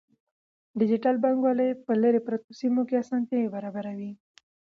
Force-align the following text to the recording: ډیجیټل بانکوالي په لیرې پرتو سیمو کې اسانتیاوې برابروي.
ډیجیټل 0.79 1.15
بانکوالي 1.23 1.69
په 1.85 1.91
لیرې 2.01 2.21
پرتو 2.27 2.49
سیمو 2.59 2.81
کې 2.89 3.01
اسانتیاوې 3.03 3.53
برابروي. 3.55 4.11